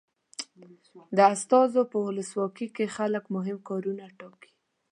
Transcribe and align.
د 1.17 1.17
استازو 1.33 1.81
په 1.91 1.97
ولسواکي 2.07 2.67
کې 2.75 2.93
خلک 2.95 3.23
مهم 3.35 3.57
کارونه 3.69 4.03
ټاکي. 4.19 4.51